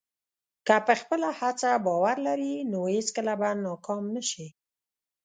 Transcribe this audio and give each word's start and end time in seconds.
که 0.67 0.75
په 0.85 0.93
خپله 1.01 1.29
هڅه 1.39 1.69
باور 1.85 2.17
لرې، 2.27 2.55
نو 2.71 2.79
هېڅکله 2.95 3.33
به 3.39 3.49
ناکام 3.65 4.03
نه 4.15 4.21
شې. 4.29 4.47